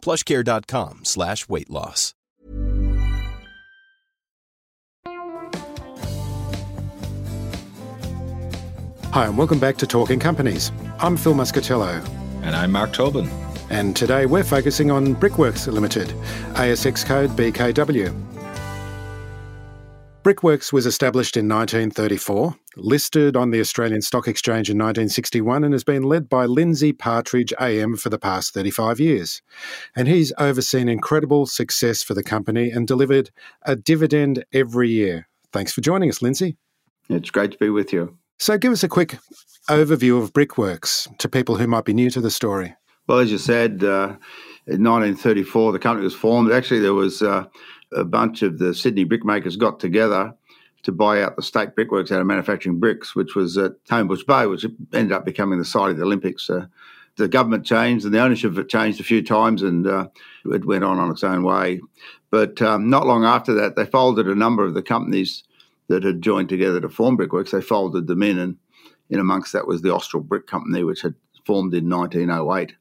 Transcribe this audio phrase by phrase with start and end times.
[0.00, 2.14] plushcare.com slash weight loss.
[9.12, 10.70] Hi, and welcome back to Talking Companies.
[11.00, 12.06] I'm Phil Muscatello.
[12.44, 13.28] And I'm Mark Tobin.
[13.68, 16.08] And today we're focusing on Brickworks Limited,
[16.54, 18.14] ASX code BKW.
[20.22, 25.82] Brickworks was established in 1934, listed on the Australian Stock Exchange in 1961, and has
[25.82, 29.40] been led by Lindsay Partridge AM for the past 35 years.
[29.96, 33.30] And he's overseen incredible success for the company and delivered
[33.62, 35.26] a dividend every year.
[35.54, 36.58] Thanks for joining us, Lindsay.
[37.08, 38.18] It's great to be with you.
[38.38, 39.18] So, give us a quick
[39.70, 42.74] overview of Brickworks to people who might be new to the story.
[43.06, 44.16] Well, as you said, uh,
[44.66, 46.52] in 1934, the company was formed.
[46.52, 47.46] Actually, there was uh,
[47.92, 50.34] a bunch of the Sydney brickmakers got together
[50.82, 54.46] to buy out the state brickworks out of manufacturing bricks, which was at Homebush Bay,
[54.46, 56.48] which ended up becoming the site of the Olympics.
[56.48, 56.66] Uh,
[57.16, 60.08] the government changed and the ownership of it changed a few times and uh,
[60.46, 61.80] it went on on its own way.
[62.30, 65.44] But um, not long after that, they folded a number of the companies
[65.88, 67.50] that had joined together to form Brickworks.
[67.50, 68.56] They folded them in, and
[69.10, 72.72] in amongst that was the Austral Brick Company, which had formed in 1908.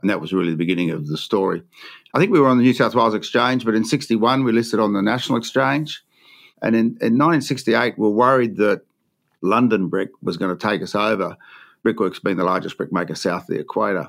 [0.00, 1.62] And that was really the beginning of the story.
[2.14, 4.80] I think we were on the New South Wales Exchange, but in 61 we listed
[4.80, 6.02] on the National Exchange.
[6.62, 8.82] And in, in 1968, we were worried that
[9.42, 11.36] London Brick was going to take us over,
[11.82, 14.08] Brickworks being the largest brickmaker south of the equator.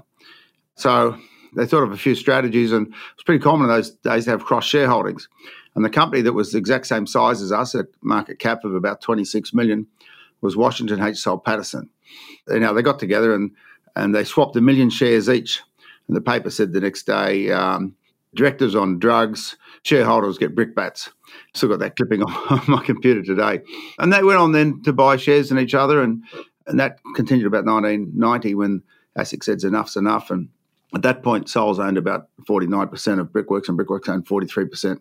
[0.75, 1.17] So
[1.55, 4.31] they thought of a few strategies, and it was pretty common in those days to
[4.31, 5.27] have cross shareholdings.
[5.75, 8.73] And the company that was the exact same size as us at market cap of
[8.73, 9.85] about 26 million
[10.41, 11.17] was Washington H.
[11.17, 11.89] Soul Pattinson.
[12.47, 13.51] You know, they got together and,
[13.95, 15.61] and they swapped a million shares each.
[16.07, 17.95] And the paper said the next day, um,
[18.35, 21.09] directors on drugs, shareholders get brickbats.
[21.53, 23.61] Still got that clipping on my computer today.
[23.99, 26.01] And they went on then to buy shares in each other.
[26.01, 26.23] And,
[26.65, 28.83] and that continued about 1990 when
[29.17, 30.31] ASIC said enough's enough.
[30.31, 30.49] And
[30.95, 34.99] at that point, Soul's owned about 49% of Brickworks and Brickworks owned 43%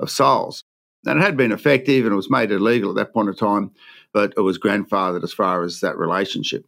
[0.00, 0.64] of Soul's.
[1.06, 3.70] And it had been effective and it was made illegal at that point of time,
[4.12, 6.66] but it was grandfathered as far as that relationship.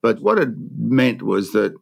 [0.00, 1.74] But what it meant was that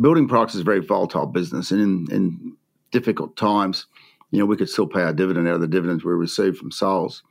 [0.00, 2.56] building products is a very volatile business, and in, in
[2.90, 3.86] difficult times,
[4.30, 6.70] you know, we could still pay our dividend out of the dividends we received from
[6.70, 7.22] Soul's.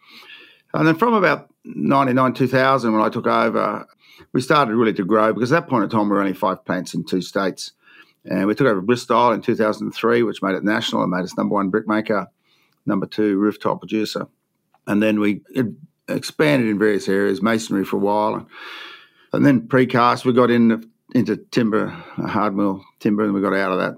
[0.73, 3.85] And then from about 99, 2000, when I took over,
[4.31, 6.65] we started really to grow because at that point in time, we were only five
[6.65, 7.73] plants in two states.
[8.25, 11.53] And we took over Bristile in 2003, which made it national and made us number
[11.53, 12.27] one brickmaker
[12.85, 14.27] number two rooftop producer.
[14.87, 15.41] And then we
[16.07, 18.45] expanded in various areas, masonry for a while, and,
[19.33, 20.25] and then precast.
[20.25, 23.95] We got in, into timber, hard mill timber, and we got out of that.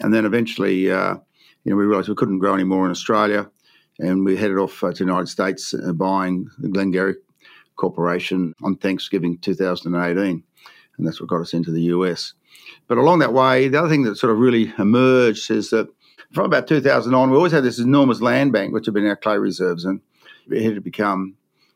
[0.00, 1.16] And then eventually, uh,
[1.64, 3.50] you know, we realised we couldn't grow anymore in Australia,
[3.98, 7.16] and we headed off uh, to the United States, uh, buying the Glen-Gery
[7.76, 10.42] Corporation on Thanksgiving 2018,
[10.96, 12.32] and that's what got us into the US.
[12.86, 15.88] But along that way, the other thing that sort of really emerged is that
[16.32, 19.16] from about 2000 on, we always had this enormous land bank, which had been our
[19.16, 20.00] clay reserves, and
[20.50, 21.34] it had become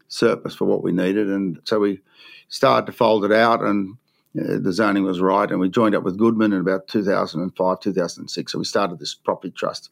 [0.09, 1.29] surplus for what we needed.
[1.29, 2.01] And so we
[2.49, 3.97] started to fold it out, and
[4.39, 5.51] uh, the zoning was right.
[5.51, 8.53] And we joined up with Goodman in about 2005, 2006.
[8.53, 9.91] So we started this property trust.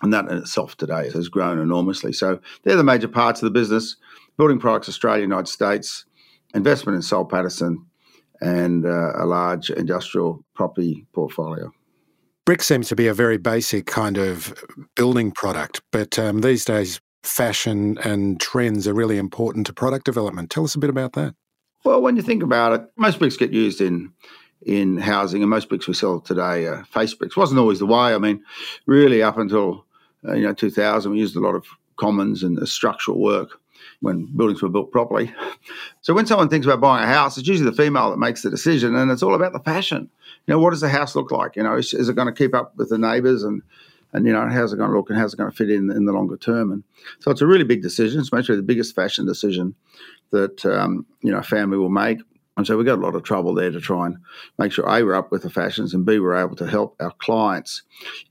[0.00, 2.12] And that in itself today has grown enormously.
[2.12, 3.96] So they're the major parts of the business
[4.36, 6.06] building products, Australia, United States,
[6.54, 7.76] investment in Soul Pattinson,
[8.40, 11.72] and uh, a large industrial property portfolio.
[12.46, 14.54] Brick seems to be a very basic kind of
[14.94, 20.50] building product, but um, these days, fashion and trends are really important to product development.
[20.50, 21.34] Tell us a bit about that.
[21.84, 24.12] Well, when you think about it, most bricks get used in
[24.62, 27.36] in housing, and most bricks we sell today are face bricks.
[27.36, 28.14] wasn't always the way.
[28.14, 28.42] I mean,
[28.86, 29.84] really, up until
[30.26, 31.64] uh, you know 2000, we used a lot of
[31.96, 33.60] commons and structural work
[34.00, 35.32] when buildings were built properly.
[36.00, 38.50] So when someone thinks about buying a house, it's usually the female that makes the
[38.50, 40.08] decision, and it's all about the fashion.
[40.46, 41.56] You know, what does the house look like?
[41.56, 43.62] You know, is, is it going to keep up with the neighbours and
[44.12, 45.90] and you know how's it going to look and how's it going to fit in
[45.90, 46.72] in the longer term?
[46.72, 46.82] And
[47.20, 48.20] so it's a really big decision.
[48.20, 49.74] It's actually the biggest fashion decision
[50.30, 52.18] that um, you know a family will make.
[52.56, 54.16] And so we got a lot of trouble there to try and
[54.58, 57.12] make sure A, we're up with the fashions, and B, we're able to help our
[57.18, 57.82] clients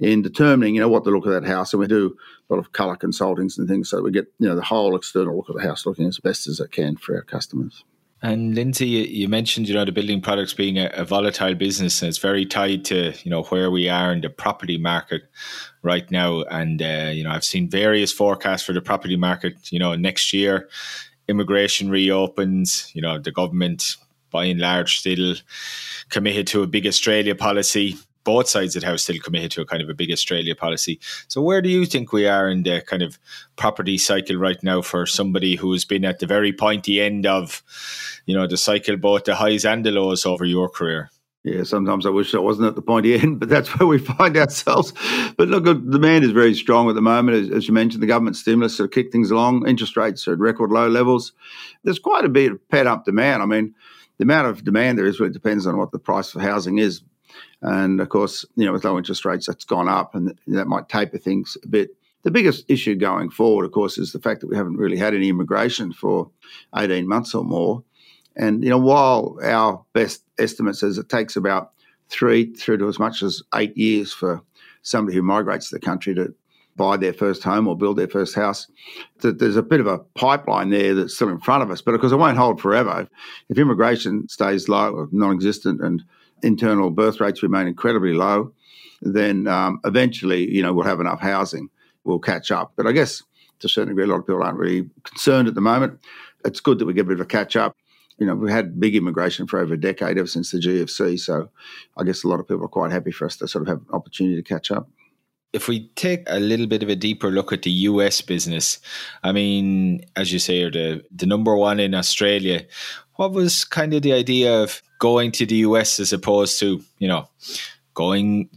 [0.02, 1.72] in determining, you know, what the look of that house.
[1.72, 2.14] And we do
[2.50, 5.38] a lot of colour consultings and things so we get, you know, the whole external
[5.38, 7.86] look of the house looking as best as it can for our customers.
[8.22, 12.10] And Lindsay, you mentioned you know the building products being a, a, volatile business, and
[12.10, 15.22] it's very tied to you know where we are in the property market
[15.84, 16.42] right now.
[16.42, 19.72] And uh, you know I've seen various forecasts for the property market.
[19.72, 20.68] You know next year,
[21.28, 22.92] immigration reopens.
[22.94, 23.96] You know the government,
[24.32, 25.36] by and large, still
[26.10, 27.98] committed to a big Australia policy
[28.28, 31.00] both sides of the house still committed to a kind of a big Australia policy.
[31.30, 33.18] So where do you think we are in the kind of
[33.56, 37.64] property cycle right now for somebody who's been at the very pointy end of,
[38.26, 41.10] you know, the cycle, both the highs and the lows over your career?
[41.48, 44.36] Yeah, sometimes I wish I wasn't at the pointy end, but that's where we find
[44.36, 44.92] ourselves.
[45.38, 47.38] But look, demand is very strong at the moment.
[47.38, 49.66] As, as you mentioned, the government stimulus sort of kicked things along.
[49.66, 51.32] Interest rates are at record low levels.
[51.84, 53.42] There's quite a bit of pent up demand.
[53.42, 53.74] I mean,
[54.18, 57.02] the amount of demand there is really depends on what the price for housing is.
[57.62, 60.90] And of course, you know, with low interest rates, that's gone up and that might
[60.90, 61.92] taper things a bit.
[62.24, 65.16] The biggest issue going forward, of course, is the fact that we haven't really had
[65.16, 66.30] any immigration for
[66.76, 67.84] 18 months or more.
[68.38, 71.72] And, you know, while our best estimate says it takes about
[72.10, 74.42] three through to as much as eight years for
[74.84, 76.34] somebody who migrates to the country to
[76.76, 78.68] buy their first home or build their first house.
[79.22, 81.96] That there's a bit of a pipeline there that's still in front of us, but
[81.96, 83.08] of course it won't hold forever.
[83.50, 86.04] If immigration stays low or non-existent and
[86.44, 88.54] internal birth rates remain incredibly low,
[89.02, 91.70] then um, eventually, you know, we'll have enough housing.
[92.04, 92.74] We'll catch up.
[92.76, 93.24] But I guess
[93.60, 96.00] to a certain degree, a lot of people aren't really concerned at the moment.
[96.46, 97.76] It's good that we get a bit of a catch up.
[98.18, 101.20] You know, we've had big immigration for over a decade, ever since the GFC.
[101.20, 101.50] So
[101.98, 103.78] I guess a lot of people are quite happy for us to sort of have
[103.80, 104.90] an opportunity to catch up.
[105.54, 108.80] If we take a little bit of a deeper look at the US business,
[109.24, 112.66] I mean, as you say, the, the number one in Australia.
[113.16, 117.08] What was kind of the idea of going to the US as opposed to, you
[117.08, 117.30] know,
[117.94, 118.50] going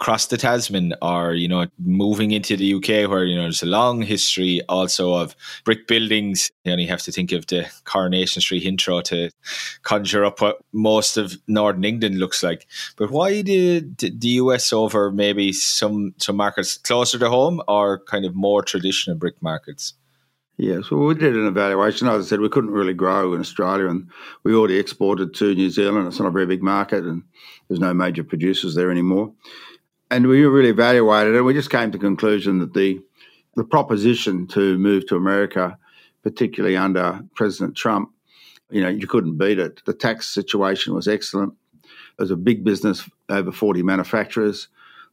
[0.00, 3.66] across the Tasman or, you know, moving into the UK where, you know, there's a
[3.66, 5.34] long history also of
[5.64, 6.50] brick buildings.
[6.64, 9.30] You only have to think of the Coronation Street intro to
[9.82, 12.66] conjure up what most of Northern England looks like.
[12.96, 18.26] But why did the US over maybe some, some markets closer to home or kind
[18.26, 19.94] of more traditional brick markets?
[20.58, 22.08] Yes, well, we did an evaluation.
[22.08, 24.08] As I said, we couldn't really grow in Australia, and
[24.42, 26.06] we already exported to New Zealand.
[26.06, 27.22] It's not a very big market, and
[27.68, 29.34] there's no major producers there anymore.
[30.10, 31.42] And we really evaluated it.
[31.42, 33.02] We just came to the conclusion that the
[33.56, 35.78] the proposition to move to America,
[36.22, 38.10] particularly under President Trump,
[38.70, 39.82] you know, you couldn't beat it.
[39.86, 41.54] The tax situation was excellent.
[41.82, 44.68] It was a big business, over 40 manufacturers.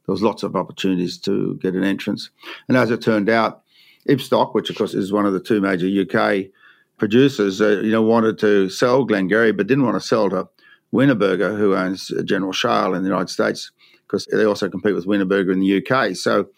[0.06, 2.30] There was lots of opportunities to get an entrance.
[2.68, 3.62] And as it turned out,
[4.08, 6.50] Ibstock, which of course is one of the two major UK
[6.98, 10.48] producers, uh, you know, wanted to sell Glen-Gery, but didn't want to sell to
[10.92, 13.72] Wienerberger, who owns General Shale in the United States,
[14.14, 16.14] because they also compete with Wienerberger in the UK.
[16.14, 16.48] So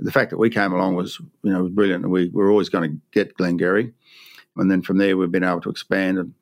[0.00, 2.90] the fact that we came along was, you know, was brilliant, we were always going
[2.90, 3.92] to get Glen-Gery,
[4.56, 6.18] and then from there we've been able to expand.
[6.18, 6.34] And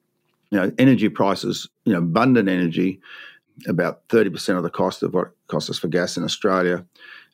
[0.51, 3.01] you know, energy prices, you know, abundant energy,
[3.67, 6.85] about thirty percent of the cost of what it costs us for gas in Australia.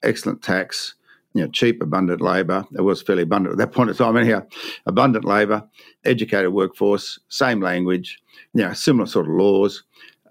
[0.02, 0.94] Excellent tax
[1.34, 2.64] you know, cheap, abundant labour.
[2.76, 4.46] It was fairly abundant at that point in time, anyhow.
[4.86, 5.62] Abundant labour,
[6.04, 8.18] educated workforce, same language,
[8.54, 9.84] you know, similar sort of laws.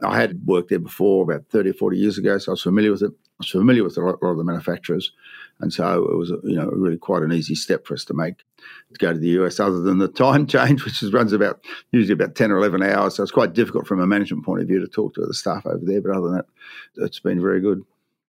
[0.04, 2.92] I had worked there before about 30 or 40 years ago, so I was familiar
[2.92, 3.12] with it.
[3.12, 5.12] I was familiar with a lot, of the manufacturers.
[5.60, 8.38] And so it was, you know, really quite an easy step for us to make
[8.94, 12.14] to go to the US, other than the time change, which is, runs about usually
[12.14, 13.16] about 10 or 11 hours.
[13.16, 15.66] So it's quite difficult from a management point of view to talk to the staff
[15.66, 16.02] over there.
[16.02, 16.46] But other than that,
[16.98, 17.84] it's been very good.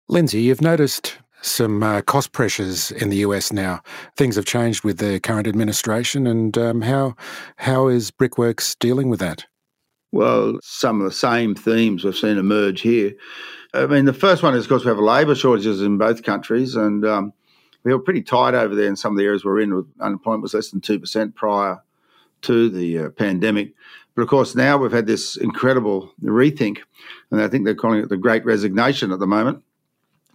[0.09, 3.83] Lindsay, you've noticed some uh, cost pressures in the US now.
[4.17, 7.15] Things have changed with the current administration, and um, how
[7.57, 9.47] how is Brickworks dealing with that?
[10.13, 13.13] Well, some of the same themes we've seen emerge here.
[13.75, 16.75] I mean, the first one is, of course, we have labour shortages in both countries,
[16.75, 17.33] and um,
[17.85, 19.85] we were pretty tight over there in some of the areas we're in.
[20.01, 21.83] Unemployment was less than two percent prior
[22.43, 23.75] to the uh, pandemic.
[24.15, 26.79] But of course, now we've had this incredible rethink,
[27.31, 29.63] and I think they're calling it the Great Resignation at the moment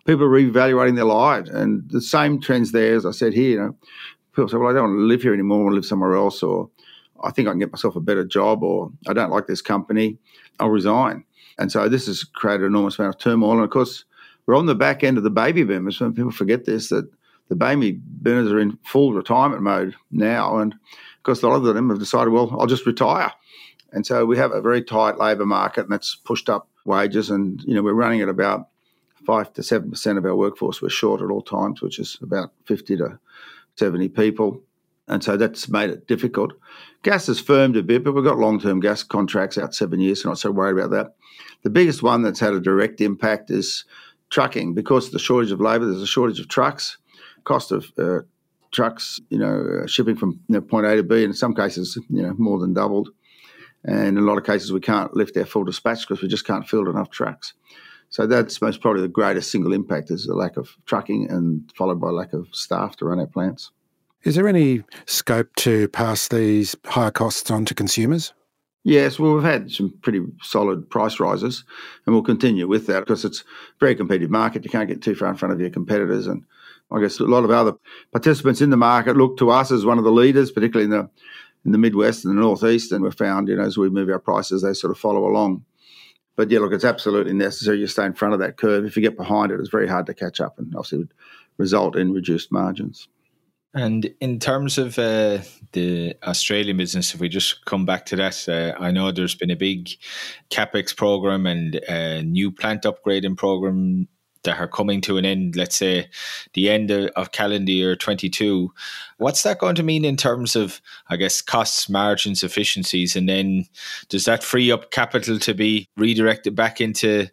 [0.06, 1.50] people are reevaluating their lives.
[1.50, 3.75] And the same trends there, as I said here, you know,
[4.34, 6.15] people say, well, I don't want to live here anymore, I want to live somewhere
[6.15, 6.70] else, or
[7.24, 10.18] I think I can get myself a better job, or I don't like this company,
[10.60, 11.24] I'll resign.
[11.58, 13.53] And so this has created an enormous amount of turmoil.
[13.53, 14.06] And of course,
[14.46, 16.00] we're on the back end of the baby boomers.
[16.00, 17.10] When people forget this, that
[17.50, 20.58] the baby boomers are in full retirement mode now.
[20.58, 23.32] And of course, a lot of them have decided, well, I'll just retire.
[23.92, 27.30] And so we have a very tight labour market, and that's pushed up wages.
[27.30, 28.70] And, you know, we're running at about
[29.25, 32.51] five to seven percent of our workforce we're short at all times, which is about
[32.65, 33.20] fifty to
[33.77, 34.62] seventy people,
[35.07, 36.53] and so that's made it difficult.
[37.03, 40.29] Gas has firmed a bit, but we've got long-term gas contracts out seven years, so
[40.29, 41.15] not so worried about that.
[41.63, 43.86] The biggest one that's had a direct impact is
[44.29, 45.86] trucking because of the shortage of labour.
[45.86, 46.98] There's a shortage of trucks.
[47.43, 48.19] Cost of uh,
[48.72, 51.98] trucks, you know, uh, shipping from you know, point A to B, in some cases,
[52.10, 53.10] you know, more than doubled.
[53.83, 56.48] And in a lot of cases, we can't lift our full dispatch because we just
[56.48, 57.53] can't field enough trucks.
[58.10, 62.00] So that's most probably the greatest single impact is the lack of trucking and followed
[62.00, 63.72] by lack of staff to run our plants.
[64.24, 68.34] Is there any scope to pass these higher costs on to consumers?
[68.86, 71.65] Yes, well, we've had some pretty solid price rises,
[72.06, 73.44] and we'll continue with that because it's a
[73.80, 74.63] very competitive market.
[74.63, 76.44] You can't get too far in front of your competitors, and
[76.89, 77.74] I guess a lot of other
[78.13, 81.10] participants in the market look to us as one of the leaders, particularly in the
[81.65, 84.20] in the Midwest and the Northeast, and we've found, you know, as we move our
[84.20, 85.63] prices, they sort of follow along.
[86.36, 88.86] But yeah, look, it's absolutely necessary you stay in front of that curve.
[88.86, 91.13] If you get behind it, it's very hard to catch up, and obviously would
[91.58, 93.08] result in reduced margins.
[93.75, 95.39] And in terms of uh,
[95.72, 99.50] the Australian business, if we just come back to that, uh, I know there's been
[99.50, 99.89] a big
[100.51, 104.08] capex program and a new plant upgrading program
[104.44, 105.56] that are coming to an end.
[105.56, 106.10] Let's say
[106.53, 108.72] the end of, of calendar year 22.
[109.18, 113.65] What's that going to mean in terms of, I guess, costs, margins, efficiencies, and then
[114.10, 117.27] does that free up capital to be redirected back into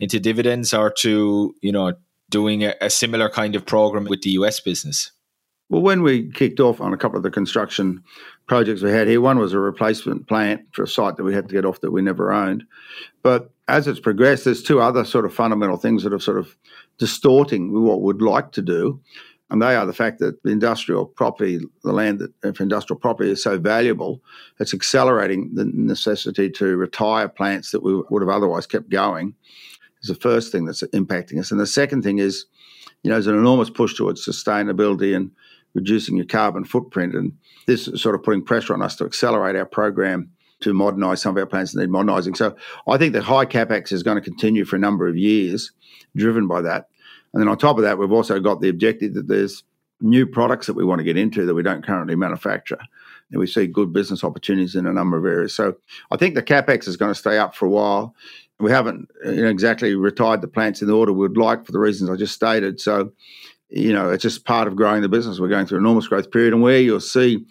[0.00, 1.94] into dividends or to you know
[2.30, 5.12] doing a, a similar kind of program with the US business?
[5.70, 8.02] Well, when we kicked off on a couple of the construction
[8.46, 11.48] projects we had here, one was a replacement plant for a site that we had
[11.48, 12.64] to get off that we never owned.
[13.22, 16.56] But as it's progressed, there's two other sort of fundamental things that are sort of
[16.96, 18.98] distorting what we'd like to do.
[19.50, 23.00] And they are the fact that the industrial property, the land that uh, for industrial
[23.00, 24.22] property is so valuable,
[24.60, 29.34] it's accelerating the necessity to retire plants that we would have otherwise kept going.
[30.02, 31.50] Is the first thing that's impacting us.
[31.50, 32.44] And the second thing is,
[33.02, 35.30] you know, there's an enormous push towards sustainability and
[35.78, 37.14] reducing your carbon footprint.
[37.14, 37.32] And
[37.66, 40.30] this is sort of putting pressure on us to accelerate our program
[40.60, 42.34] to modernise some of our plants that need modernising.
[42.34, 42.56] So
[42.86, 45.70] I think that high capex is going to continue for a number of years,
[46.16, 46.88] driven by that.
[47.32, 49.62] And then on top of that, we've also got the objective that there's
[50.00, 52.78] new products that we want to get into that we don't currently manufacture.
[53.30, 55.54] And we see good business opportunities in a number of areas.
[55.54, 55.76] So
[56.10, 58.14] I think the capex is going to stay up for a while.
[58.58, 61.78] We haven't you know, exactly retired the plants in the order we'd like for the
[61.78, 62.80] reasons I just stated.
[62.80, 63.12] So
[63.70, 65.38] you know, it's just part of growing the business.
[65.38, 67.44] We're going through an enormous growth period, and where you'll see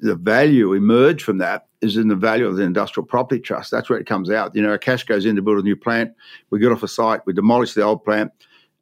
[0.00, 3.70] the value emerge from that is in the value of the industrial property trust.
[3.70, 4.54] That's where it comes out.
[4.54, 6.12] You know, our cash goes in to build a new plant.
[6.50, 8.32] We get off a site, we demolish the old plant,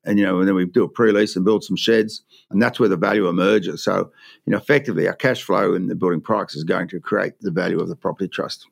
[0.04, 2.78] and you know, and then we do a pre-lease and build some sheds, and that's
[2.78, 3.82] where the value emerges.
[3.82, 4.10] So,
[4.46, 7.50] you know, effectively, our cash flow in the building products is going to create the
[7.50, 8.66] value of the property trust.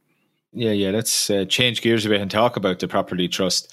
[0.53, 0.91] Yeah, yeah.
[0.91, 3.73] Let's uh, change gears a bit and talk about the property trust.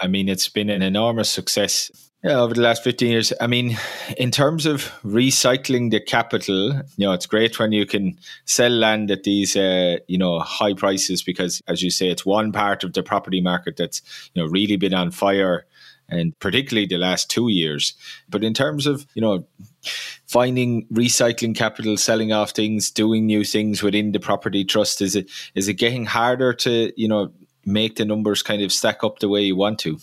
[0.00, 3.32] I mean, it's been an enormous success yeah, over the last 15 years.
[3.40, 3.78] I mean,
[4.16, 9.10] in terms of recycling the capital, you know, it's great when you can sell land
[9.12, 12.92] at these, uh, you know, high prices because, as you say, it's one part of
[12.92, 14.02] the property market that's,
[14.34, 15.64] you know, really been on fire
[16.08, 17.94] and particularly the last two years.
[18.28, 19.46] But in terms of, you know,
[20.26, 25.30] finding recycling capital, selling off things, doing new things within the property trust, is it
[25.54, 27.30] is it getting harder to, you know,
[27.64, 29.98] make the numbers kind of stack up the way you want to?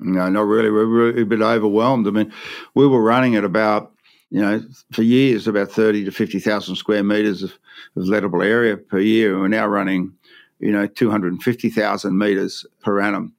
[0.00, 0.70] No, not really.
[0.70, 2.06] We're a bit overwhelmed.
[2.06, 2.32] I mean,
[2.74, 3.92] we were running at about,
[4.30, 7.52] you know, for years, about 30 to 50,000 square metres of,
[7.96, 9.38] of lettable area per year.
[9.38, 10.12] We're now running,
[10.58, 13.34] you know, 250,000 metres per annum.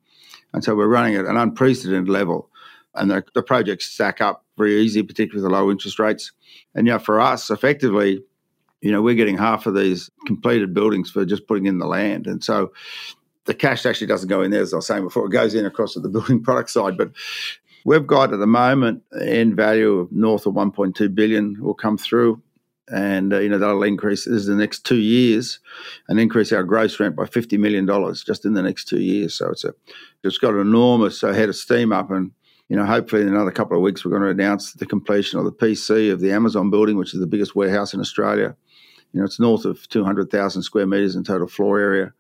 [0.53, 2.50] And so we're running at an unprecedented level.
[2.94, 6.32] And the, the projects stack up very easy, particularly with the low interest rates.
[6.75, 8.22] And, you know, for us, effectively,
[8.82, 12.27] you know, we're getting half of these completed buildings for just putting in the land.
[12.27, 12.72] And so,
[13.45, 15.25] the cash actually doesn't go in there, as I was saying before.
[15.25, 16.98] It goes in across to the building product side.
[16.98, 17.12] But
[17.86, 22.41] we've got at the moment end value of north of 1.2 billion will come through.
[22.88, 25.60] And, uh, you know, that'll increase this is the next two years
[26.10, 27.88] and increase our gross rent by $50 million
[28.25, 29.33] just in the next two years.
[29.33, 29.74] So it's a,
[30.24, 32.12] it's got an enormous uh, head of steam up.
[32.12, 32.31] And,
[32.67, 35.45] you know, hopefully in another couple of weeks, we're going to announce the completion of
[35.45, 38.55] the PC of the Amazon building, which is the biggest warehouse in Australia.
[39.13, 42.13] You know, it's north of 200,000 square metres in total floor area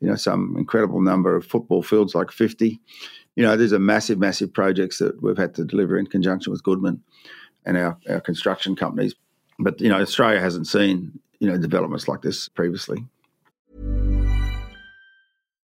[0.00, 2.80] you know, some incredible number of football fields, like 50.
[3.34, 6.62] You know, these are massive, massive projects that we've had to deliver in conjunction with
[6.62, 7.02] Goodman
[7.64, 9.14] and our, our construction companies.
[9.58, 13.04] But, you know, Australia hasn't seen, you know, developments like this previously.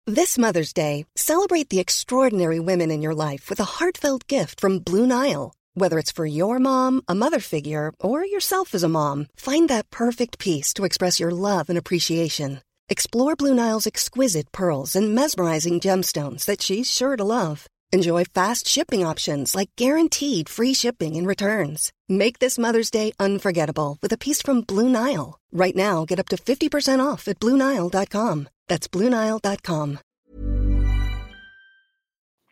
[0.06, 4.78] This Mother's Day, celebrate the extraordinary women in your life with a heartfelt gift from
[4.78, 5.52] Blue Nile.
[5.74, 9.90] Whether it's for your mom, a mother figure, or yourself as a mom, find that
[9.90, 12.62] perfect piece to express your love and appreciation.
[12.90, 17.66] Explore Blue Nile's exquisite pearls and mesmerizing gemstones that she's sure to love.
[17.92, 21.92] Enjoy fast shipping options like guaranteed free shipping and returns.
[22.08, 25.38] Make this Mother's Day unforgettable with a piece from Blue Nile.
[25.52, 28.48] Right now, get up to 50% off at BlueNile.com.
[28.68, 29.98] That's BlueNile.com.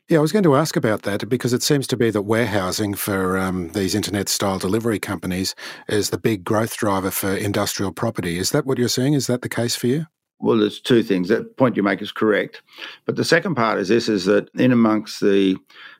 [0.08, 2.94] Yeah, I was going to ask about that because it seems to be that warehousing
[2.94, 5.54] for um, these internet style delivery companies
[5.88, 8.38] is the big growth driver for industrial property.
[8.38, 9.14] Is that what you're seeing?
[9.14, 10.06] Is that the case for you?
[10.38, 11.28] Well, there's two things.
[11.28, 12.62] That point you make is correct,
[13.06, 15.56] but the second part is this: is that in amongst the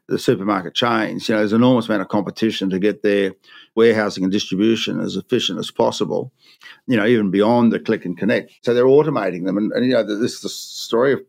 [0.09, 3.33] the supermarket chains, you know, there's an enormous amount of competition to get their
[3.75, 6.33] warehousing and distribution as efficient as possible.
[6.87, 8.53] You know, even beyond the click and connect.
[8.63, 11.21] So they're automating them, and, and you know, this is the story of,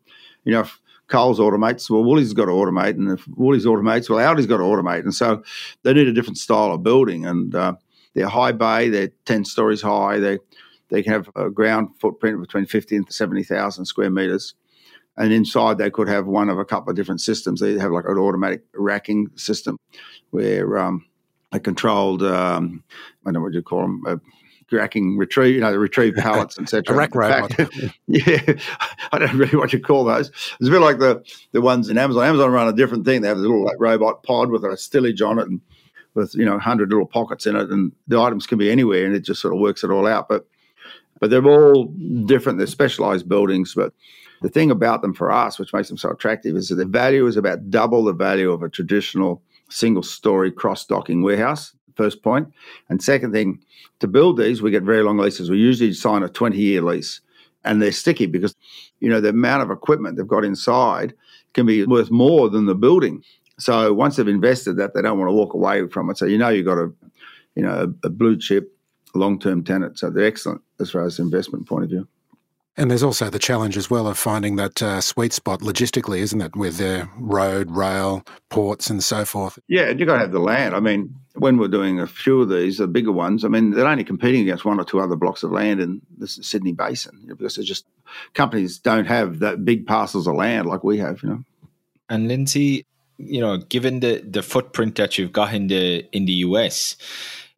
[0.43, 0.67] you know.
[1.09, 4.63] Coles automates, well, Woolies got to automate, and if Woolies automates, well, Aldi's got to
[4.63, 5.41] automate, and so
[5.83, 7.75] they need a different style of building, and uh,
[8.13, 10.37] they're high bay, they're ten stories high, they
[10.89, 14.53] they can have a ground footprint between fifty and seventy thousand square meters,
[15.17, 17.59] and inside they could have one of a couple of different systems.
[17.59, 19.77] They have like an automatic racking system
[20.31, 21.05] where um,
[21.51, 22.83] a controlled, um,
[23.25, 24.03] I don't know what you call them.
[24.05, 24.17] Uh,
[24.71, 26.93] racking retrieve, you know, the retrieve pallets, etc.
[26.93, 27.51] a rack robot.
[28.07, 28.41] yeah,
[29.11, 30.29] I don't really what you call those.
[30.29, 32.25] It's a bit like the the ones in Amazon.
[32.25, 33.21] Amazon run a different thing.
[33.21, 35.61] They have a little like robot pod with a stillage on it and
[36.13, 39.15] with you know hundred little pockets in it, and the items can be anywhere, and
[39.15, 40.27] it just sort of works it all out.
[40.27, 40.47] But
[41.19, 41.85] but they're all
[42.25, 42.57] different.
[42.57, 43.93] They're specialized buildings, but
[44.41, 47.25] the thing about them for us, which makes them so attractive, is that the value
[47.25, 52.47] is about double the value of a traditional single story cross docking warehouse first point.
[52.89, 53.59] And second thing,
[53.99, 55.49] to build these, we get very long leases.
[55.49, 57.19] We usually sign a 20 year lease
[57.65, 58.55] and they're sticky because,
[58.99, 61.13] you know, the amount of equipment they've got inside
[61.53, 63.23] can be worth more than the building.
[63.59, 66.17] So once they've invested that, they don't want to walk away from it.
[66.17, 66.91] So you know you've got a,
[67.55, 68.76] you know, a, a blue chip
[69.15, 69.99] long term tenant.
[69.99, 72.07] So they're excellent as far as investment point of view.
[72.79, 76.39] And there's also the challenge as well of finding that uh, sweet spot logistically, isn't
[76.39, 79.57] it, with the road, rail, ports, and so forth.
[79.67, 80.75] Yeah, and you've got to have the land.
[80.75, 83.87] I mean, when we're doing a few of these, the bigger ones, I mean, they're
[83.87, 87.29] only competing against one or two other blocks of land in the Sydney Basin you
[87.29, 87.87] know, because it's just
[88.35, 91.43] companies don't have that big parcels of land like we have, you know.
[92.09, 92.85] And Lindsay,
[93.17, 96.95] you know, given the the footprint that you've got in the in the US,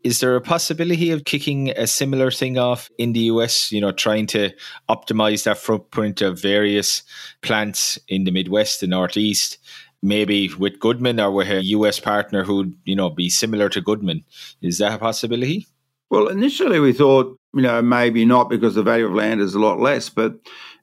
[0.04, 3.92] is there a possibility of kicking a similar thing off in the US, you know,
[3.92, 4.52] trying to
[4.90, 7.04] optimize that footprint of various
[7.42, 9.58] plants in the Midwest and Northeast,
[10.02, 14.24] maybe with Goodman or with a US partner who'd, you know, be similar to Goodman?
[14.62, 15.68] Is that a possibility?
[16.10, 19.60] Well, initially we thought, you know, maybe not because the value of land is a
[19.60, 20.10] lot less.
[20.10, 20.36] But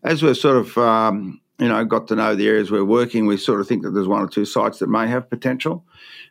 [0.04, 3.36] as we've sort of, um, you know, got to know the areas we're working, we
[3.36, 5.84] sort of think that there's one or two sites that may have potential.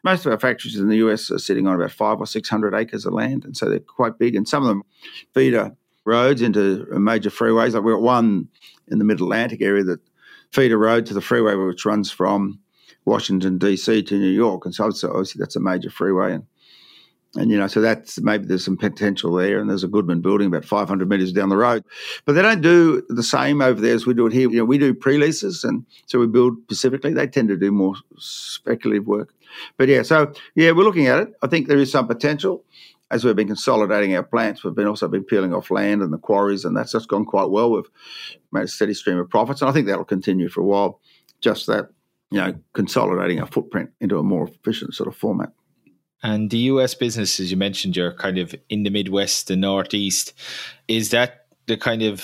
[0.03, 3.05] Most of our factories in the US are sitting on about five or 600 acres
[3.05, 4.35] of land, and so they're quite big.
[4.35, 4.83] And some of them
[5.33, 7.73] feeder roads into major freeways.
[7.73, 8.47] Like we've got one
[8.87, 9.99] in the Mid Atlantic area that
[10.51, 12.59] feed a road to the freeway which runs from
[13.05, 16.33] Washington DC to New York, and so obviously that's a major freeway.
[16.33, 16.43] And
[17.35, 20.47] and you know, so that's maybe there's some potential there, and there's a Goodman building
[20.47, 21.83] about 500 metres down the road.
[22.23, 24.49] But they don't do the same over there as we do it here.
[24.49, 27.13] You know, we do pre-leases, and so we build specifically.
[27.13, 29.33] They tend to do more speculative work.
[29.77, 31.33] But yeah, so yeah, we're looking at it.
[31.41, 32.63] I think there is some potential.
[33.11, 36.17] As we've been consolidating our plants, we've been also been peeling off land and the
[36.17, 37.71] quarries, and that's just gone quite well.
[37.71, 37.89] We've
[38.51, 40.99] made a steady stream of profits, and I think that'll continue for a while.
[41.39, 41.89] Just that,
[42.31, 45.51] you know, consolidating our footprint into a more efficient sort of format.
[46.23, 50.33] And the US business, as you mentioned, you're kind of in the Midwest and Northeast.
[50.87, 52.23] Is that the kind of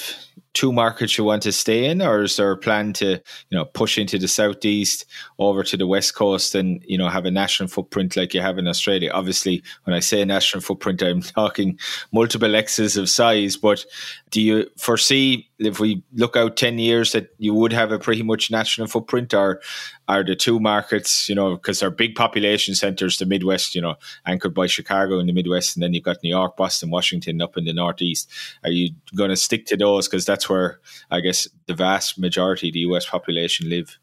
[0.54, 3.12] two markets you want to stay in, or is there a plan to
[3.50, 5.06] you know push into the southeast,
[5.40, 8.58] over to the west coast, and you know have a national footprint like you have
[8.58, 9.12] in Australia?
[9.14, 11.80] Obviously, when I say national footprint, I'm talking
[12.12, 13.58] multiple X's of size.
[13.58, 13.86] But
[14.30, 18.24] do you foresee if we look out ten years that you would have a pretty
[18.24, 19.62] much national footprint, or
[20.08, 23.96] are the two markets, you know, because they're big population centers, the Midwest, you know,
[24.26, 27.58] anchored by Chicago in the Midwest, and then you've got New York, Boston, Washington up
[27.58, 28.30] in the Northeast.
[28.64, 32.70] Are you going to stick to those because that's where I guess the vast majority
[32.70, 33.98] of the US population live.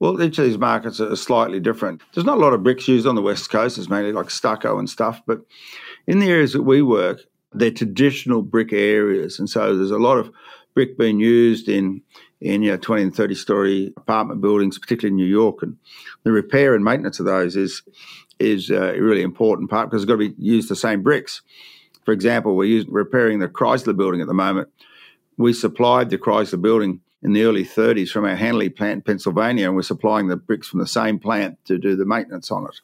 [0.00, 2.02] Well, each of these markets are slightly different.
[2.12, 3.78] There's not a lot of bricks used on the West Coast.
[3.78, 5.22] It's mainly like stucco and stuff.
[5.26, 5.40] But
[6.06, 7.20] in the areas that we work,
[7.52, 9.38] they're traditional brick areas.
[9.38, 10.30] And so there's a lot of
[10.74, 12.02] brick being used in,
[12.40, 15.62] in you know, 20 and 30 story apartment buildings, particularly in New York.
[15.62, 15.76] And
[16.24, 17.82] the repair and maintenance of those is,
[18.38, 21.42] is a really important part because it's got to be used the same bricks.
[22.04, 24.68] For example, we're using, repairing the Chrysler building at the moment
[25.36, 29.66] we supplied the Chrysler building in the early 30s from our Hanley plant in Pennsylvania,
[29.66, 32.80] and we're supplying the bricks from the same plant to do the maintenance on it.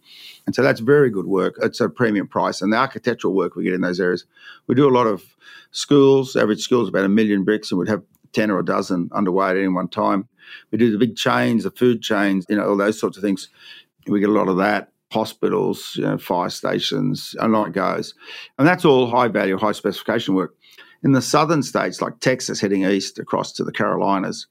[0.46, 1.58] And so that's very good work.
[1.62, 2.62] It's a premium price.
[2.62, 4.24] And the architectural work we get in those areas,
[4.66, 5.36] we do a lot of
[5.72, 6.36] schools.
[6.36, 9.58] Average schools about a million bricks, and we'd have 10 or a dozen underway at
[9.58, 10.26] any one time.
[10.70, 13.50] We do the big chains, the food chains, you know, all those sorts of things.
[14.06, 14.90] We get a lot of that.
[15.12, 18.14] Hospitals, you know, fire stations, and on it goes.
[18.58, 20.54] And that's all high value, high specification work.
[21.02, 24.46] In the southern states, like Texas, heading east across to the Carolinas,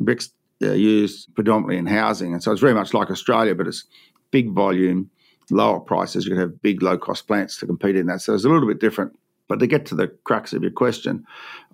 [0.00, 0.30] bricks
[0.62, 2.32] are used predominantly in housing.
[2.32, 3.84] And so it's very much like Australia, but it's
[4.30, 5.10] big volume,
[5.50, 6.24] lower prices.
[6.24, 8.20] You can have big, low cost plants to compete in that.
[8.20, 9.16] So it's a little bit different
[9.48, 11.24] But to get to the crux of your question,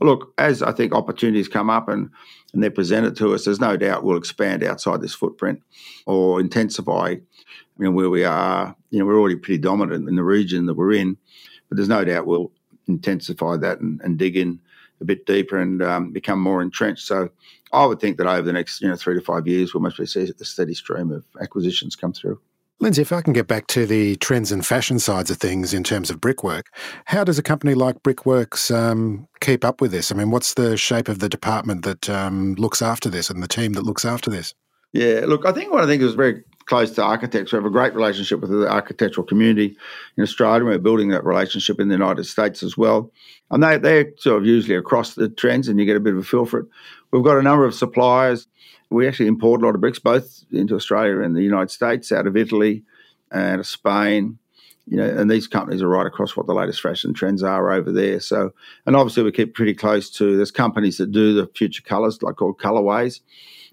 [0.00, 2.08] look, as I think opportunities come up and,
[2.52, 5.60] and they're presented to us, there's no doubt we'll expand outside this footprint
[6.06, 7.20] or intensify you
[7.78, 8.76] know, where we are.
[8.90, 11.16] You know, we're already pretty dominant in the region that we're in,
[11.68, 12.52] but there's no doubt we'll
[12.86, 14.60] intensify that and, and dig in
[15.00, 17.06] a bit deeper and um, become more entrenched.
[17.06, 17.30] So
[17.72, 20.06] I would think that over the next you know three to five years, we'll mostly
[20.06, 22.40] see a steady stream of acquisitions come through.
[22.80, 25.84] Lindsay, if I can get back to the trends and fashion sides of things in
[25.84, 26.66] terms of brickwork,
[27.04, 30.10] how does a company like Brickworks um, keep up with this?
[30.10, 33.48] I mean, what's the shape of the department that um, looks after this and the
[33.48, 34.54] team that looks after this?
[34.92, 37.52] Yeah, look, I think one of the things is very close to architects.
[37.52, 39.76] We have a great relationship with the architectural community
[40.16, 40.64] in Australia.
[40.64, 43.10] We're building that relationship in the United States as well.
[43.50, 46.20] And they, they're sort of usually across the trends and you get a bit of
[46.20, 46.66] a feel for it.
[47.10, 48.46] We've got a number of suppliers
[48.94, 52.26] we actually import a lot of bricks, both into Australia and the United States, out
[52.26, 52.84] of Italy
[53.30, 54.38] and Spain.
[54.86, 57.90] You know, and these companies are right across what the latest fashion trends are over
[57.90, 58.20] there.
[58.20, 58.52] So,
[58.86, 60.36] and obviously we keep pretty close to.
[60.36, 63.20] There's companies that do the future colours, like called Colorways,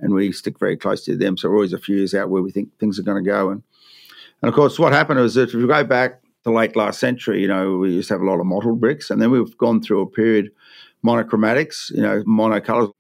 [0.02, 1.38] and we stick very close to them.
[1.38, 3.50] So we're always a few years out where we think things are going to go.
[3.50, 3.64] And
[4.42, 7.42] and of course, what happened was that if you go back to late last century,
[7.42, 9.82] you know, we used to have a lot of mottled bricks, and then we've gone
[9.82, 10.52] through a period
[11.06, 12.92] monochromatics, you know, monocolours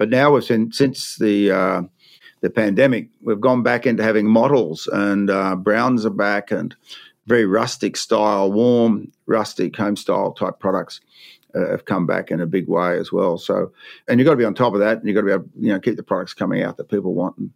[0.00, 1.82] but now we've seen since the uh,
[2.40, 6.74] the pandemic, we've gone back into having models, and uh, browns are back, and
[7.26, 11.02] very rustic style, warm, rustic home style type products
[11.54, 13.38] uh, have come back in a big way as well.
[13.38, 13.72] So,
[14.08, 15.48] and you've got to be on top of that, and you've got to be able,
[15.58, 17.36] you know, keep the products coming out that people want.
[17.38, 17.50] And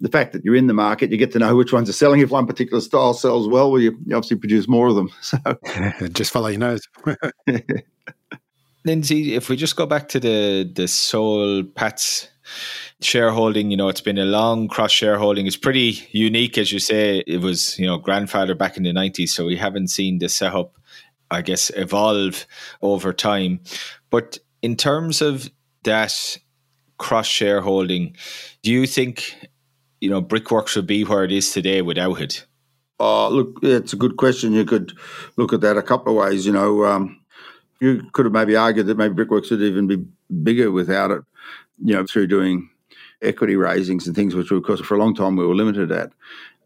[0.00, 2.20] the fact that you're in the market, you get to know which ones are selling.
[2.20, 5.10] If one particular style sells well, well, you, you obviously produce more of them.
[5.22, 5.38] So,
[6.12, 6.82] just follow your nose.
[8.84, 12.28] Lindsay, if we just go back to the the Soul Patts
[13.00, 15.46] shareholding, you know, it's been a long cross shareholding.
[15.46, 17.24] It's pretty unique, as you say.
[17.26, 20.76] It was, you know, grandfather back in the nineties, so we haven't seen the setup,
[21.30, 22.46] I guess, evolve
[22.82, 23.60] over time.
[24.10, 25.50] But in terms of
[25.84, 26.38] that
[26.98, 28.16] cross shareholding,
[28.62, 29.36] do you think,
[30.00, 32.46] you know, Brickworks would be where it is today without it?
[32.98, 34.52] Oh, look, it's a good question.
[34.52, 34.92] You could
[35.36, 36.46] look at that a couple of ways.
[36.46, 37.20] You know, um,
[37.80, 40.04] you could have maybe argued that maybe Brickworks would even be
[40.42, 41.22] bigger without it,
[41.82, 42.70] you know, through doing
[43.22, 46.12] equity raisings and things, which, of course, for a long time we were limited at.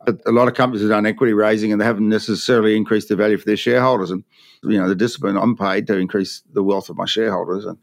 [0.06, 3.36] A lot of companies have done equity raising and they haven't necessarily increased the value
[3.36, 4.10] for their shareholders.
[4.10, 4.24] And,
[4.62, 7.66] you know, the discipline I'm paid to increase the wealth of my shareholders.
[7.66, 7.76] And,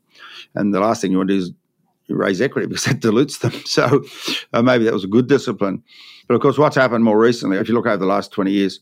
[0.56, 1.52] and the last thing you want to do is
[2.10, 3.54] raise equity because that dilutes them.
[3.66, 4.04] So
[4.54, 5.84] uh, maybe that was a good discipline.
[6.28, 8.80] But of course, what's happened more recently, if you look over the last 20 years,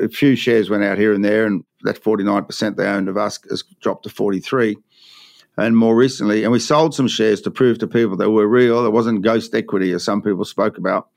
[0.00, 3.38] a few shares went out here and there, and that 49% they owned of us
[3.50, 4.76] has dropped to 43
[5.58, 8.86] and more recently, and we sold some shares to prove to people they were real.
[8.86, 11.08] It wasn't ghost equity, as some people spoke about.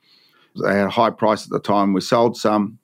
[0.56, 1.92] They had a high price at the time.
[1.92, 2.78] We sold some.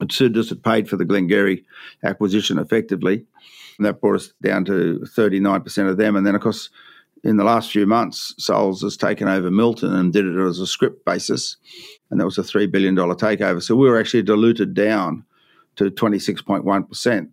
[0.00, 1.64] It just had paid for the Glen-Gery
[2.02, 3.24] acquisition effectively.
[3.78, 6.16] And that brought us down to 39% of them.
[6.16, 6.70] And then, of course,
[7.22, 10.66] in the last few months, Soul's has taken over Milton and did it as a
[10.66, 11.56] scrip basis.
[12.10, 13.62] And that was a $3 billion takeover.
[13.62, 15.24] So we were actually diluted down
[15.76, 17.28] to 26.1%.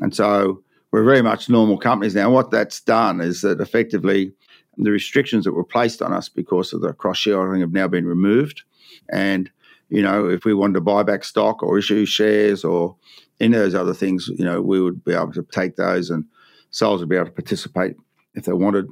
[0.00, 2.30] And so we're very much normal companies now.
[2.30, 4.32] What that's done is that effectively
[4.76, 8.06] the restrictions that were placed on us because of the cross shareholding have now been
[8.06, 8.62] removed.
[9.10, 9.50] And,
[9.88, 12.96] you know, if we wanted to buy back stock or issue shares or
[13.40, 16.24] any of those other things, you know, we would be able to take those and
[16.70, 17.96] Soul's would be able to participate
[18.34, 18.86] if they wanted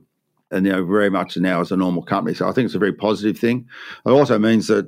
[0.51, 2.35] and you know very much now as a normal company.
[2.35, 3.67] So I think it's a very positive thing.
[4.07, 4.87] It also means that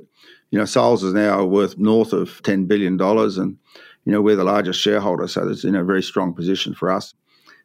[0.49, 3.57] you know Soul's is now worth north of ten billion dollars, and
[4.05, 7.13] you know we're the largest shareholder, so it's in a very strong position for us,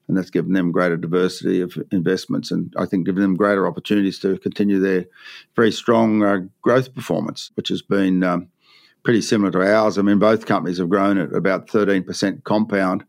[0.08, 4.18] and that's given them greater diversity of investments, and I think given them greater opportunities
[4.20, 5.06] to continue their
[5.54, 8.22] very strong uh, growth performance, which has been.
[8.22, 8.48] Um,
[9.04, 9.98] pretty similar to ours.
[9.98, 13.04] I mean, both companies have grown at about 13% compound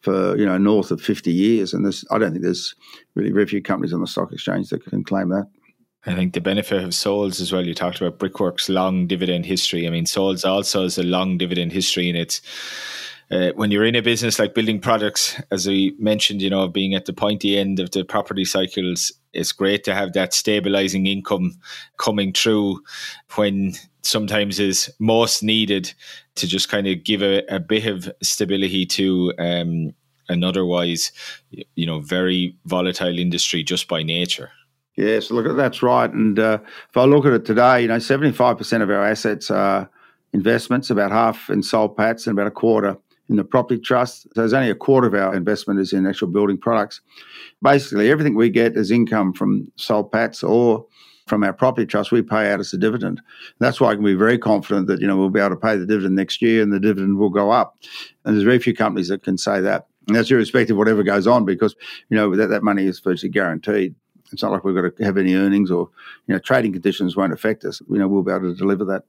[0.00, 2.74] for you know north of 50 years and there's i don't think there's
[3.14, 5.46] really very few companies on the stock exchange that can claim that
[6.06, 7.64] I think the benefit of Souls as well.
[7.64, 9.86] You talked about Brickworks' long dividend history.
[9.86, 12.42] I mean, Souls also has a long dividend history, and it's
[13.34, 16.94] uh, when you're in a business like building products, as we mentioned, you know, being
[16.94, 21.52] at the pointy end of the property cycles, it's great to have that stabilizing income
[21.98, 22.80] coming through
[23.34, 25.92] when sometimes is most needed
[26.36, 29.92] to just kind of give a, a bit of stability to um,
[30.28, 31.10] an otherwise,
[31.50, 34.50] you know, very volatile industry just by nature.
[34.96, 36.10] Yes, look, that's right.
[36.12, 39.50] And uh, if I look at it today, you know, seventy-five percent of our assets
[39.50, 39.90] are
[40.32, 42.96] investments, about half in Soul Patts and about a quarter
[43.28, 44.22] in the property trust.
[44.22, 47.00] So there's only a quarter of our investment is in actual building products.
[47.62, 50.86] Basically, everything we get is income from Soul Patts or
[51.26, 53.20] from our property trust, we pay out as a dividend.
[53.58, 55.76] That's why I can be very confident that you know we'll be able to pay
[55.76, 57.76] the dividend next year, and the dividend will go up.
[58.24, 59.86] And there's very few companies that can say that.
[60.06, 61.74] And that's irrespective of whatever goes on because,
[62.10, 63.94] you know, that, that money is virtually guaranteed.
[64.32, 65.88] It's not like we've got to have any earnings or,
[66.26, 67.80] you know, trading conditions won't affect us.
[67.88, 69.04] You know, we'll be able to deliver that.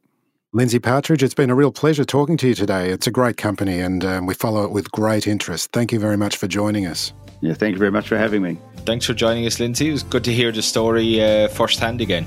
[0.56, 2.90] Lindsay Partridge, it's been a real pleasure talking to you today.
[2.90, 5.74] It's a great company and um, we follow it with great interest.
[5.74, 7.12] Thank you very much for joining us.
[7.42, 8.58] Yeah, thank you very much for having me.
[8.86, 9.90] Thanks for joining us, Lindsay.
[9.90, 12.26] It was good to hear the story uh, firsthand again.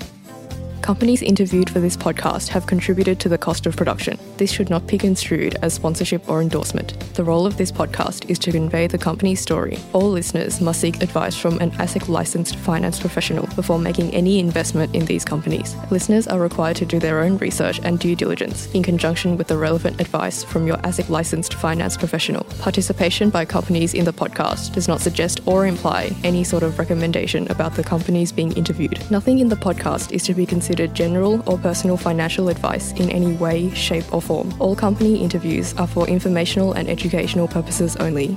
[0.83, 4.19] Companies interviewed for this podcast have contributed to the cost of production.
[4.39, 6.99] This should not be construed as sponsorship or endorsement.
[7.15, 9.79] The role of this podcast is to convey the company's story.
[9.93, 14.95] All listeners must seek advice from an ASIC licensed finance professional before making any investment
[14.95, 15.77] in these companies.
[15.91, 19.59] Listeners are required to do their own research and due diligence in conjunction with the
[19.59, 22.45] relevant advice from your ASIC licensed finance professional.
[22.61, 27.51] Participation by companies in the podcast does not suggest or imply any sort of recommendation
[27.51, 28.99] about the companies being interviewed.
[29.11, 33.33] Nothing in the podcast is to be considered general or personal financial advice in any
[33.33, 34.53] way, shape, or form.
[34.59, 38.37] All company interviews are for informational and educational purposes only.